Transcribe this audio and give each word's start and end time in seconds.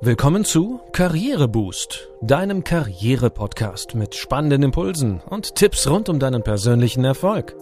Willkommen 0.00 0.44
zu 0.44 0.80
Karriereboost, 0.92 2.08
deinem 2.22 2.62
Karriere-Podcast 2.62 3.96
mit 3.96 4.14
spannenden 4.14 4.62
Impulsen 4.62 5.20
und 5.22 5.56
Tipps 5.56 5.88
rund 5.88 6.08
um 6.08 6.20
deinen 6.20 6.44
persönlichen 6.44 7.04
Erfolg. 7.04 7.56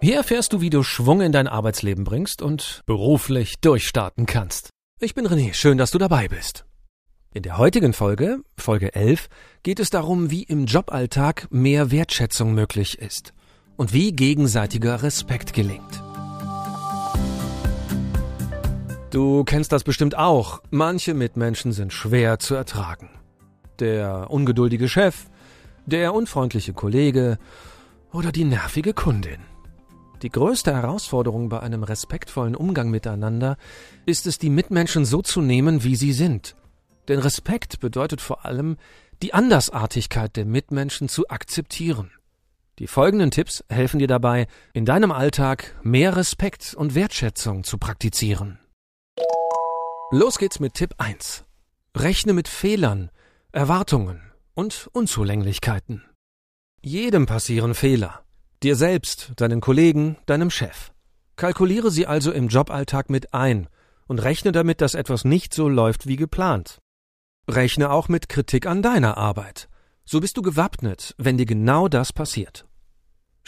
Hier 0.00 0.16
erfährst 0.16 0.52
du, 0.52 0.60
wie 0.60 0.70
du 0.70 0.82
Schwung 0.82 1.20
in 1.20 1.30
dein 1.30 1.46
Arbeitsleben 1.46 2.02
bringst 2.02 2.42
und 2.42 2.82
beruflich 2.86 3.60
durchstarten 3.60 4.26
kannst. 4.26 4.70
Ich 4.98 5.14
bin 5.14 5.28
René, 5.28 5.54
schön, 5.54 5.78
dass 5.78 5.92
du 5.92 5.98
dabei 5.98 6.26
bist. 6.26 6.64
In 7.32 7.44
der 7.44 7.56
heutigen 7.56 7.92
Folge, 7.92 8.40
Folge 8.58 8.96
11, 8.96 9.28
geht 9.62 9.78
es 9.78 9.90
darum, 9.90 10.32
wie 10.32 10.42
im 10.42 10.66
Joballtag 10.66 11.46
mehr 11.52 11.92
Wertschätzung 11.92 12.52
möglich 12.52 12.98
ist 12.98 13.32
und 13.80 13.94
wie 13.94 14.12
gegenseitiger 14.12 15.02
Respekt 15.02 15.54
gelingt. 15.54 16.02
Du 19.10 19.42
kennst 19.44 19.72
das 19.72 19.84
bestimmt 19.84 20.18
auch. 20.18 20.60
Manche 20.68 21.14
Mitmenschen 21.14 21.72
sind 21.72 21.94
schwer 21.94 22.38
zu 22.38 22.54
ertragen. 22.54 23.08
Der 23.78 24.30
ungeduldige 24.30 24.86
Chef, 24.86 25.24
der 25.86 26.12
unfreundliche 26.12 26.74
Kollege 26.74 27.38
oder 28.12 28.32
die 28.32 28.44
nervige 28.44 28.92
Kundin. 28.92 29.40
Die 30.20 30.28
größte 30.28 30.74
Herausforderung 30.74 31.48
bei 31.48 31.60
einem 31.60 31.82
respektvollen 31.82 32.56
Umgang 32.56 32.90
miteinander 32.90 33.56
ist 34.04 34.26
es, 34.26 34.36
die 34.36 34.50
Mitmenschen 34.50 35.06
so 35.06 35.22
zu 35.22 35.40
nehmen, 35.40 35.84
wie 35.84 35.96
sie 35.96 36.12
sind. 36.12 36.54
Denn 37.08 37.18
Respekt 37.18 37.80
bedeutet 37.80 38.20
vor 38.20 38.44
allem, 38.44 38.76
die 39.22 39.32
Andersartigkeit 39.32 40.36
der 40.36 40.44
Mitmenschen 40.44 41.08
zu 41.08 41.30
akzeptieren. 41.30 42.10
Die 42.80 42.86
folgenden 42.86 43.30
Tipps 43.30 43.62
helfen 43.68 43.98
dir 43.98 44.06
dabei, 44.06 44.46
in 44.72 44.86
deinem 44.86 45.12
Alltag 45.12 45.78
mehr 45.82 46.16
Respekt 46.16 46.72
und 46.72 46.94
Wertschätzung 46.94 47.62
zu 47.62 47.76
praktizieren. 47.76 48.58
Los 50.10 50.38
geht's 50.38 50.60
mit 50.60 50.72
Tipp 50.72 50.94
1. 50.96 51.44
Rechne 51.94 52.32
mit 52.32 52.48
Fehlern, 52.48 53.10
Erwartungen 53.52 54.22
und 54.54 54.88
Unzulänglichkeiten. 54.94 56.04
Jedem 56.80 57.26
passieren 57.26 57.74
Fehler. 57.74 58.22
Dir 58.62 58.76
selbst, 58.76 59.32
deinen 59.36 59.60
Kollegen, 59.60 60.16
deinem 60.24 60.48
Chef. 60.48 60.90
Kalkuliere 61.36 61.90
sie 61.90 62.06
also 62.06 62.32
im 62.32 62.48
Joballtag 62.48 63.10
mit 63.10 63.34
ein 63.34 63.68
und 64.06 64.20
rechne 64.20 64.52
damit, 64.52 64.80
dass 64.80 64.94
etwas 64.94 65.26
nicht 65.26 65.52
so 65.52 65.68
läuft 65.68 66.06
wie 66.06 66.16
geplant. 66.16 66.78
Rechne 67.46 67.90
auch 67.90 68.08
mit 68.08 68.30
Kritik 68.30 68.64
an 68.64 68.80
deiner 68.80 69.18
Arbeit. 69.18 69.68
So 70.06 70.20
bist 70.20 70.38
du 70.38 70.42
gewappnet, 70.42 71.14
wenn 71.18 71.36
dir 71.36 71.46
genau 71.46 71.86
das 71.86 72.14
passiert. 72.14 72.64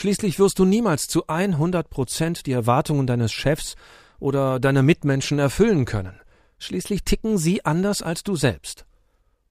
Schließlich 0.03 0.41
wirst 0.41 0.59
du 0.59 0.65
niemals 0.65 1.07
zu 1.07 1.29
100 1.29 1.89
Prozent 1.89 2.47
die 2.47 2.51
Erwartungen 2.51 3.07
deines 3.07 3.31
Chefs 3.31 3.77
oder 4.19 4.59
deiner 4.59 4.83
Mitmenschen 4.83 5.39
erfüllen 5.39 5.85
können. 5.85 6.21
Schließlich 6.59 7.05
ticken 7.05 7.39
sie 7.39 7.65
anders 7.65 8.03
als 8.03 8.25
du 8.25 8.35
selbst. 8.35 8.85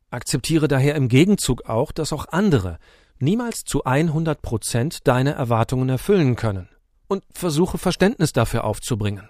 Akzeptiere 0.10 0.68
daher 0.68 0.96
im 0.96 1.08
Gegenzug 1.08 1.70
auch, 1.70 1.94
dass 1.94 2.12
auch 2.12 2.26
andere 2.34 2.80
niemals 3.18 3.64
zu 3.64 3.86
100 3.86 4.42
Prozent 4.42 5.08
deine 5.08 5.32
Erwartungen 5.32 5.88
erfüllen 5.88 6.36
können. 6.36 6.68
Und 7.08 7.24
versuche 7.34 7.78
Verständnis 7.78 8.34
dafür 8.34 8.66
aufzubringen. 8.66 9.30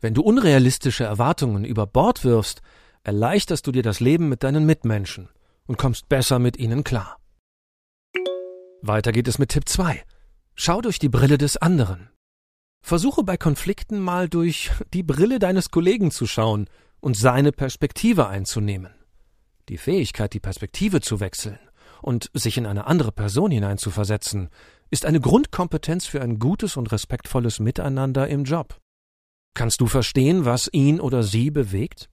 Wenn 0.00 0.14
du 0.14 0.22
unrealistische 0.22 1.04
Erwartungen 1.04 1.64
über 1.64 1.86
Bord 1.86 2.24
wirfst, 2.24 2.60
erleichterst 3.04 3.68
du 3.68 3.70
dir 3.70 3.84
das 3.84 4.00
Leben 4.00 4.28
mit 4.28 4.42
deinen 4.42 4.66
Mitmenschen 4.66 5.28
und 5.68 5.78
kommst 5.78 6.08
besser 6.08 6.40
mit 6.40 6.56
ihnen 6.56 6.82
klar. 6.82 7.18
Weiter 8.82 9.12
geht 9.12 9.28
es 9.28 9.38
mit 9.38 9.50
Tipp 9.50 9.68
2. 9.68 10.02
Schau 10.56 10.80
durch 10.80 10.98
die 10.98 11.08
Brille 11.08 11.36
des 11.36 11.56
anderen. 11.56 12.10
Versuche 12.80 13.24
bei 13.24 13.36
Konflikten 13.36 13.98
mal 13.98 14.28
durch 14.28 14.70
die 14.92 15.02
Brille 15.02 15.38
deines 15.38 15.70
Kollegen 15.70 16.10
zu 16.10 16.26
schauen 16.26 16.68
und 17.00 17.16
seine 17.16 17.50
Perspektive 17.50 18.28
einzunehmen. 18.28 18.94
Die 19.68 19.78
Fähigkeit, 19.78 20.32
die 20.32 20.40
Perspektive 20.40 21.00
zu 21.00 21.18
wechseln 21.18 21.58
und 22.02 22.30
sich 22.34 22.56
in 22.56 22.66
eine 22.66 22.86
andere 22.86 23.10
Person 23.10 23.50
hineinzuversetzen, 23.50 24.50
ist 24.90 25.06
eine 25.06 25.20
Grundkompetenz 25.20 26.06
für 26.06 26.20
ein 26.22 26.38
gutes 26.38 26.76
und 26.76 26.92
respektvolles 26.92 27.58
Miteinander 27.58 28.28
im 28.28 28.44
Job. 28.44 28.78
Kannst 29.54 29.80
du 29.80 29.86
verstehen, 29.86 30.44
was 30.44 30.68
ihn 30.72 31.00
oder 31.00 31.22
sie 31.22 31.50
bewegt? 31.50 32.10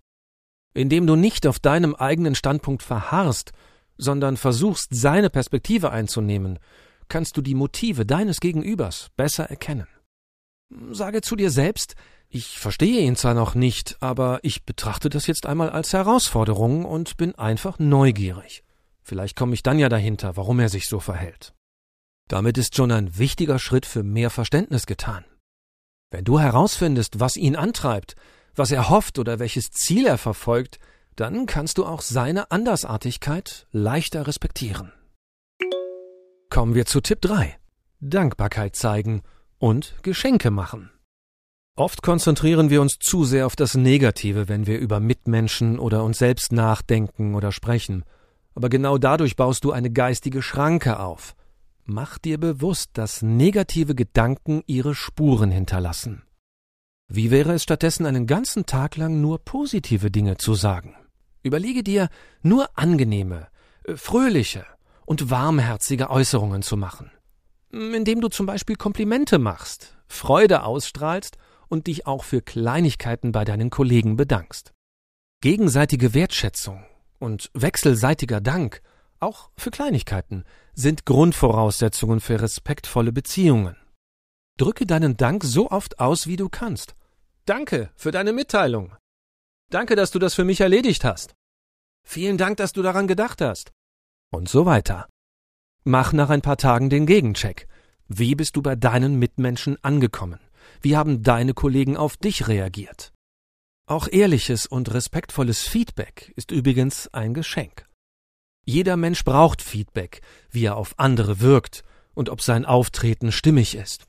Indem 0.73 1.05
du 1.05 1.15
nicht 1.15 1.45
auf 1.45 1.59
deinem 1.59 1.95
eigenen 1.95 2.33
Standpunkt 2.33 2.81
verharrst, 2.81 3.51
sondern 3.97 4.37
versuchst, 4.37 4.89
seine 4.91 5.29
Perspektive 5.29 5.91
einzunehmen, 5.91 6.59
kannst 7.11 7.35
du 7.35 7.41
die 7.41 7.55
Motive 7.55 8.05
deines 8.05 8.39
Gegenübers 8.39 9.09
besser 9.17 9.43
erkennen. 9.49 9.87
Sage 10.91 11.21
zu 11.21 11.35
dir 11.35 11.51
selbst, 11.51 11.95
ich 12.29 12.57
verstehe 12.57 13.01
ihn 13.01 13.17
zwar 13.17 13.33
noch 13.33 13.53
nicht, 13.53 13.97
aber 13.99 14.39
ich 14.43 14.63
betrachte 14.63 15.09
das 15.09 15.27
jetzt 15.27 15.45
einmal 15.45 15.69
als 15.69 15.91
Herausforderung 15.91 16.85
und 16.85 17.17
bin 17.17 17.35
einfach 17.35 17.79
neugierig. 17.79 18.63
Vielleicht 19.03 19.35
komme 19.35 19.53
ich 19.53 19.61
dann 19.61 19.77
ja 19.77 19.89
dahinter, 19.89 20.37
warum 20.37 20.61
er 20.61 20.69
sich 20.69 20.87
so 20.87 21.01
verhält. 21.01 21.53
Damit 22.29 22.57
ist 22.57 22.77
schon 22.77 22.93
ein 22.93 23.17
wichtiger 23.17 23.59
Schritt 23.59 23.85
für 23.85 24.03
mehr 24.03 24.29
Verständnis 24.29 24.85
getan. 24.85 25.25
Wenn 26.11 26.23
du 26.23 26.39
herausfindest, 26.39 27.19
was 27.19 27.35
ihn 27.35 27.57
antreibt, 27.57 28.15
was 28.55 28.71
er 28.71 28.89
hofft 28.89 29.19
oder 29.19 29.39
welches 29.39 29.69
Ziel 29.71 30.05
er 30.05 30.17
verfolgt, 30.17 30.79
dann 31.17 31.45
kannst 31.45 31.77
du 31.77 31.85
auch 31.85 32.01
seine 32.01 32.51
Andersartigkeit 32.51 33.67
leichter 33.71 34.27
respektieren. 34.27 34.93
Kommen 36.51 36.75
wir 36.75 36.85
zu 36.85 36.99
Tipp 36.99 37.21
3. 37.21 37.55
Dankbarkeit 38.01 38.75
zeigen 38.75 39.21
und 39.57 39.95
Geschenke 40.03 40.51
machen. 40.51 40.91
Oft 41.77 42.03
konzentrieren 42.03 42.69
wir 42.69 42.81
uns 42.81 42.97
zu 42.99 43.23
sehr 43.23 43.45
auf 43.45 43.55
das 43.55 43.75
Negative, 43.75 44.49
wenn 44.49 44.67
wir 44.67 44.77
über 44.77 44.99
Mitmenschen 44.99 45.79
oder 45.79 46.03
uns 46.03 46.17
selbst 46.17 46.51
nachdenken 46.51 47.35
oder 47.35 47.53
sprechen. 47.53 48.03
Aber 48.53 48.67
genau 48.67 48.97
dadurch 48.97 49.37
baust 49.37 49.63
du 49.63 49.71
eine 49.71 49.91
geistige 49.91 50.41
Schranke 50.41 50.99
auf. 50.99 51.37
Mach 51.85 52.17
dir 52.17 52.37
bewusst, 52.37 52.89
dass 52.95 53.21
negative 53.21 53.95
Gedanken 53.95 54.61
ihre 54.67 54.93
Spuren 54.93 55.51
hinterlassen. 55.51 56.23
Wie 57.07 57.31
wäre 57.31 57.53
es 57.53 57.63
stattdessen 57.63 58.05
einen 58.05 58.27
ganzen 58.27 58.65
Tag 58.65 58.97
lang 58.97 59.21
nur 59.21 59.39
positive 59.39 60.11
Dinge 60.11 60.35
zu 60.35 60.55
sagen? 60.55 60.97
Überlege 61.43 61.81
dir 61.81 62.09
nur 62.41 62.77
angenehme, 62.77 63.47
fröhliche, 63.95 64.65
und 65.11 65.29
warmherzige 65.29 66.09
Äußerungen 66.09 66.61
zu 66.61 66.77
machen. 66.77 67.11
Indem 67.69 68.21
du 68.21 68.29
zum 68.29 68.45
Beispiel 68.45 68.77
Komplimente 68.77 69.39
machst, 69.39 69.97
Freude 70.07 70.63
ausstrahlst 70.63 71.37
und 71.67 71.87
dich 71.87 72.07
auch 72.07 72.23
für 72.23 72.41
Kleinigkeiten 72.41 73.33
bei 73.33 73.43
deinen 73.43 73.69
Kollegen 73.69 74.15
bedankst. 74.15 74.71
Gegenseitige 75.41 76.13
Wertschätzung 76.13 76.85
und 77.19 77.51
wechselseitiger 77.53 78.39
Dank, 78.39 78.81
auch 79.19 79.49
für 79.57 79.69
Kleinigkeiten, 79.69 80.45
sind 80.75 81.05
Grundvoraussetzungen 81.05 82.21
für 82.21 82.41
respektvolle 82.41 83.11
Beziehungen. 83.11 83.75
Drücke 84.55 84.85
deinen 84.85 85.17
Dank 85.17 85.43
so 85.43 85.69
oft 85.71 85.99
aus, 85.99 86.25
wie 86.25 86.37
du 86.37 86.47
kannst. 86.47 86.95
Danke 87.43 87.89
für 87.97 88.11
deine 88.11 88.31
Mitteilung. 88.31 88.95
Danke, 89.69 89.97
dass 89.97 90.11
du 90.11 90.19
das 90.19 90.35
für 90.35 90.45
mich 90.45 90.61
erledigt 90.61 91.03
hast. 91.03 91.35
Vielen 92.01 92.37
Dank, 92.37 92.55
dass 92.55 92.71
du 92.71 92.81
daran 92.81 93.07
gedacht 93.07 93.41
hast 93.41 93.73
und 94.31 94.49
so 94.49 94.65
weiter. 94.65 95.07
Mach 95.83 96.13
nach 96.13 96.29
ein 96.29 96.41
paar 96.41 96.57
Tagen 96.57 96.89
den 96.89 97.05
Gegencheck. 97.05 97.67
Wie 98.07 98.35
bist 98.35 98.55
du 98.55 98.61
bei 98.61 98.75
deinen 98.75 99.19
Mitmenschen 99.19 99.77
angekommen? 99.83 100.39
Wie 100.81 100.97
haben 100.97 101.23
deine 101.23 101.53
Kollegen 101.53 101.97
auf 101.97 102.17
dich 102.17 102.47
reagiert? 102.47 103.13
Auch 103.87 104.07
ehrliches 104.11 104.65
und 104.65 104.93
respektvolles 104.93 105.61
Feedback 105.67 106.31
ist 106.35 106.51
übrigens 106.51 107.07
ein 107.13 107.33
Geschenk. 107.33 107.87
Jeder 108.63 108.95
Mensch 108.95 109.23
braucht 109.23 109.61
Feedback, 109.61 110.21
wie 110.49 110.65
er 110.65 110.77
auf 110.77 110.93
andere 110.97 111.39
wirkt 111.39 111.83
und 112.13 112.29
ob 112.29 112.41
sein 112.41 112.65
Auftreten 112.65 113.31
stimmig 113.31 113.75
ist. 113.75 114.07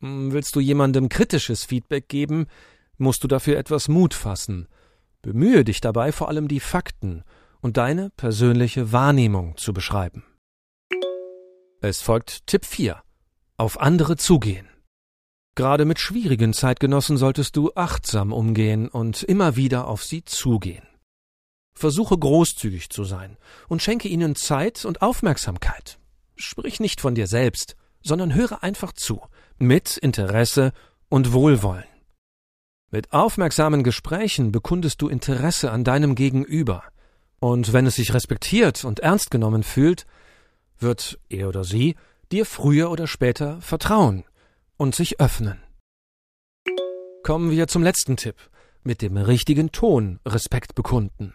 Hm, 0.00 0.32
willst 0.32 0.56
du 0.56 0.60
jemandem 0.60 1.08
kritisches 1.08 1.64
Feedback 1.64 2.08
geben, 2.08 2.46
musst 2.98 3.22
du 3.24 3.28
dafür 3.28 3.58
etwas 3.58 3.88
Mut 3.88 4.12
fassen. 4.12 4.68
Bemühe 5.22 5.64
dich 5.64 5.80
dabei 5.80 6.12
vor 6.12 6.28
allem 6.28 6.48
die 6.48 6.60
Fakten 6.60 7.24
und 7.66 7.78
deine 7.78 8.10
persönliche 8.10 8.92
Wahrnehmung 8.92 9.56
zu 9.56 9.72
beschreiben. 9.72 10.22
Es 11.80 12.00
folgt 12.00 12.46
Tipp 12.46 12.64
4. 12.64 13.02
Auf 13.56 13.80
andere 13.80 14.16
zugehen. 14.16 14.68
Gerade 15.56 15.84
mit 15.84 15.98
schwierigen 15.98 16.52
Zeitgenossen 16.52 17.16
solltest 17.16 17.56
du 17.56 17.72
achtsam 17.74 18.32
umgehen 18.32 18.86
und 18.86 19.24
immer 19.24 19.56
wieder 19.56 19.88
auf 19.88 20.04
sie 20.04 20.24
zugehen. 20.24 20.86
Versuche 21.74 22.16
großzügig 22.16 22.88
zu 22.88 23.02
sein 23.02 23.36
und 23.66 23.82
schenke 23.82 24.06
ihnen 24.06 24.36
Zeit 24.36 24.84
und 24.84 25.02
Aufmerksamkeit. 25.02 25.98
Sprich 26.36 26.78
nicht 26.78 27.00
von 27.00 27.16
dir 27.16 27.26
selbst, 27.26 27.74
sondern 28.00 28.32
höre 28.32 28.62
einfach 28.62 28.92
zu, 28.92 29.22
mit 29.58 29.96
Interesse 29.96 30.72
und 31.08 31.32
Wohlwollen. 31.32 31.82
Mit 32.92 33.12
aufmerksamen 33.12 33.82
Gesprächen 33.82 34.52
bekundest 34.52 35.02
du 35.02 35.08
Interesse 35.08 35.72
an 35.72 35.82
deinem 35.82 36.14
Gegenüber, 36.14 36.84
und 37.46 37.72
wenn 37.72 37.86
es 37.86 37.94
sich 37.94 38.12
respektiert 38.12 38.84
und 38.84 38.98
ernst 38.98 39.30
genommen 39.30 39.62
fühlt, 39.62 40.04
wird 40.80 41.20
er 41.28 41.46
oder 41.46 41.62
sie 41.62 41.94
dir 42.32 42.44
früher 42.44 42.90
oder 42.90 43.06
später 43.06 43.60
vertrauen 43.60 44.24
und 44.76 44.96
sich 44.96 45.20
öffnen. 45.20 45.62
Kommen 47.22 47.52
wir 47.52 47.68
zum 47.68 47.84
letzten 47.84 48.16
Tipp. 48.16 48.34
Mit 48.82 49.00
dem 49.00 49.16
richtigen 49.16 49.70
Ton 49.70 50.18
Respekt 50.26 50.74
bekunden. 50.74 51.34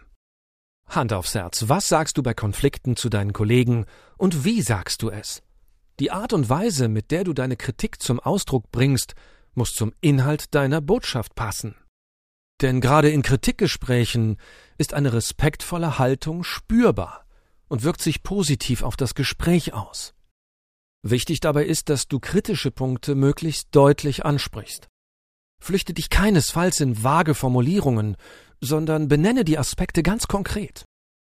Hand 0.86 1.14
aufs 1.14 1.34
Herz, 1.34 1.64
was 1.68 1.88
sagst 1.88 2.18
du 2.18 2.22
bei 2.22 2.34
Konflikten 2.34 2.94
zu 2.94 3.08
deinen 3.08 3.32
Kollegen 3.32 3.86
und 4.18 4.44
wie 4.44 4.60
sagst 4.60 5.00
du 5.00 5.08
es? 5.08 5.42
Die 5.98 6.10
Art 6.10 6.34
und 6.34 6.50
Weise, 6.50 6.88
mit 6.88 7.10
der 7.10 7.24
du 7.24 7.32
deine 7.32 7.56
Kritik 7.56 8.02
zum 8.02 8.20
Ausdruck 8.20 8.70
bringst, 8.70 9.14
muss 9.54 9.72
zum 9.72 9.94
Inhalt 10.02 10.54
deiner 10.54 10.82
Botschaft 10.82 11.34
passen. 11.34 11.74
Denn 12.60 12.80
gerade 12.80 13.10
in 13.10 13.22
Kritikgesprächen 13.22 14.36
ist 14.82 14.92
eine 14.92 15.12
respektvolle 15.14 15.98
Haltung 15.98 16.44
spürbar 16.44 17.24
und 17.68 17.84
wirkt 17.84 18.02
sich 18.02 18.22
positiv 18.22 18.82
auf 18.82 18.96
das 18.96 19.14
Gespräch 19.14 19.72
aus. 19.72 20.12
Wichtig 21.02 21.40
dabei 21.40 21.64
ist, 21.64 21.88
dass 21.88 22.08
du 22.08 22.20
kritische 22.20 22.70
Punkte 22.70 23.14
möglichst 23.14 23.68
deutlich 23.70 24.24
ansprichst. 24.24 24.88
Flüchte 25.60 25.94
dich 25.94 26.10
keinesfalls 26.10 26.80
in 26.80 27.02
vage 27.02 27.34
Formulierungen, 27.34 28.16
sondern 28.60 29.08
benenne 29.08 29.44
die 29.44 29.58
Aspekte 29.58 30.02
ganz 30.02 30.26
konkret. 30.28 30.84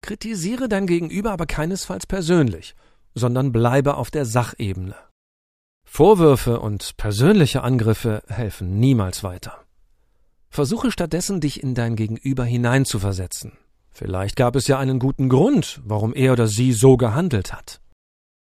Kritisiere 0.01 0.67
dein 0.67 0.87
Gegenüber 0.87 1.31
aber 1.31 1.45
keinesfalls 1.45 2.05
persönlich, 2.05 2.75
sondern 3.13 3.51
bleibe 3.51 3.95
auf 3.95 4.11
der 4.11 4.25
Sachebene. 4.25 4.95
Vorwürfe 5.87 6.59
und 6.59 6.97
persönliche 6.97 7.61
Angriffe 7.61 8.23
helfen 8.27 8.79
niemals 8.79 9.23
weiter. 9.23 9.64
Versuche 10.55 10.89
stattdessen, 10.89 11.41
dich 11.41 11.61
in 11.61 11.75
dein 11.75 11.97
Gegenüber 11.97 12.45
hineinzuversetzen. 12.45 13.57
Vielleicht 13.91 14.37
gab 14.37 14.55
es 14.55 14.67
ja 14.67 14.79
einen 14.79 14.99
guten 14.99 15.27
Grund, 15.27 15.81
warum 15.83 16.13
er 16.15 16.31
oder 16.31 16.47
sie 16.47 16.71
so 16.71 16.95
gehandelt 16.95 17.51
hat. 17.51 17.81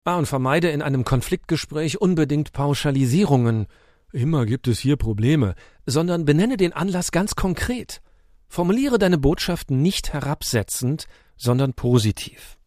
Ah, 0.04 0.18
und 0.18 0.28
vermeide 0.28 0.70
in 0.70 0.84
einem 0.84 1.06
Konfliktgespräch 1.06 2.00
unbedingt 2.00 2.54
Pauschalisierungen. 2.54 3.66
Immer 4.14 4.46
gibt 4.46 4.68
es 4.68 4.78
hier 4.78 4.96
Probleme, 4.96 5.56
sondern 5.88 6.24
benenne 6.24 6.58
den 6.58 6.72
Anlass 6.72 7.12
ganz 7.12 7.34
konkret. 7.34 8.04
Formuliere 8.48 9.00
deine 9.00 9.18
Botschaften 9.18 9.82
nicht 9.82 10.14
herabsetzend, 10.14 11.08
sondern 11.36 11.74
positiv. 11.74 12.60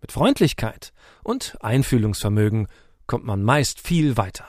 Mit 0.00 0.12
Freundlichkeit 0.12 0.94
und 1.22 1.58
Einfühlungsvermögen 1.60 2.68
kommt 3.06 3.26
man 3.26 3.42
meist 3.42 3.80
viel 3.80 4.16
weiter. 4.16 4.46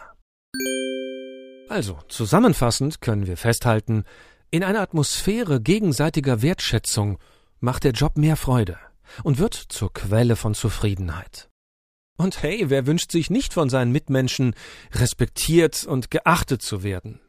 Also, 1.69 1.99
zusammenfassend 2.07 2.99
können 2.99 3.27
wir 3.27 3.37
festhalten, 3.37 4.03
in 4.49 4.63
einer 4.63 4.81
Atmosphäre 4.81 5.61
gegenseitiger 5.61 6.41
Wertschätzung 6.41 7.19
macht 7.59 7.83
der 7.83 7.91
Job 7.91 8.17
mehr 8.17 8.35
Freude 8.35 8.77
und 9.23 9.37
wird 9.37 9.53
zur 9.53 9.93
Quelle 9.93 10.35
von 10.35 10.55
Zufriedenheit. 10.55 11.47
Und 12.17 12.41
hey, 12.41 12.69
wer 12.69 12.87
wünscht 12.87 13.11
sich 13.11 13.29
nicht 13.29 13.53
von 13.53 13.69
seinen 13.69 13.91
Mitmenschen 13.91 14.55
respektiert 14.93 15.85
und 15.85 16.09
geachtet 16.09 16.63
zu 16.63 16.81
werden? 16.81 17.21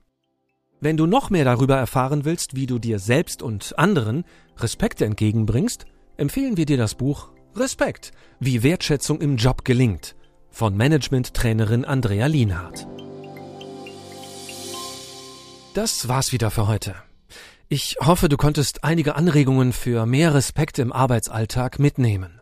Wenn 0.80 0.96
du 0.96 1.04
noch 1.04 1.28
mehr 1.28 1.44
darüber 1.44 1.76
erfahren 1.76 2.24
willst, 2.24 2.56
wie 2.56 2.66
du 2.66 2.78
dir 2.78 2.98
selbst 2.98 3.42
und 3.42 3.78
anderen 3.78 4.24
Respekt 4.56 5.02
entgegenbringst, 5.02 5.84
empfehlen 6.16 6.56
wir 6.56 6.64
dir 6.64 6.78
das 6.78 6.94
Buch 6.94 7.30
Respekt, 7.54 8.12
wie 8.38 8.62
Wertschätzung 8.62 9.20
im 9.20 9.36
Job 9.36 9.66
gelingt 9.66 10.16
von 10.48 10.76
Management-Trainerin 10.76 11.84
Andrea 11.84 12.26
Lienhardt. 12.26 12.86
Das 15.74 16.08
war's 16.08 16.32
wieder 16.32 16.50
für 16.50 16.66
heute. 16.66 16.96
Ich 17.68 17.96
hoffe, 18.00 18.28
du 18.28 18.36
konntest 18.36 18.82
einige 18.82 19.14
Anregungen 19.14 19.72
für 19.72 20.04
mehr 20.04 20.34
Respekt 20.34 20.80
im 20.80 20.92
Arbeitsalltag 20.92 21.78
mitnehmen. 21.78 22.40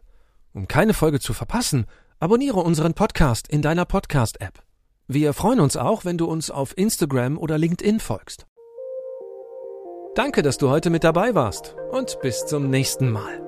Um 0.54 0.66
keine 0.66 0.94
Folge 0.94 1.20
zu 1.20 1.34
verpassen, 1.34 1.84
abonniere 2.18 2.60
unseren 2.60 2.94
Podcast 2.94 3.46
in 3.46 3.60
deiner 3.60 3.84
Podcast-App. 3.84 4.62
Wir 5.06 5.34
freuen 5.34 5.60
uns 5.60 5.76
auch, 5.76 6.06
wenn 6.06 6.16
du 6.16 6.24
uns 6.24 6.50
auf 6.50 6.76
Instagram 6.76 7.36
oder 7.36 7.58
LinkedIn 7.58 8.00
folgst. 8.00 8.46
Danke, 10.14 10.42
dass 10.42 10.56
du 10.56 10.70
heute 10.70 10.88
mit 10.88 11.04
dabei 11.04 11.34
warst 11.34 11.76
und 11.92 12.18
bis 12.22 12.46
zum 12.46 12.70
nächsten 12.70 13.10
Mal. 13.10 13.47